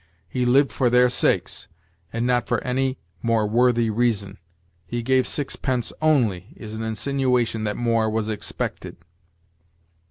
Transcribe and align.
'He 0.27 0.45
lived 0.45 0.71
for 0.71 0.89
their 0.89 1.09
sakes,' 1.09 1.67
and 2.11 2.25
not 2.25 2.47
for 2.47 2.59
any 2.63 2.97
more 3.21 3.45
worthy 3.45 3.91
reason. 3.91 4.39
'He 4.87 5.03
gave 5.03 5.27
sixpence 5.27 5.93
only,' 6.01 6.47
is 6.55 6.73
an 6.73 6.81
insinuation 6.81 7.65
that 7.65 7.77
more 7.77 8.09
was 8.09 8.27
expected. 8.27 8.97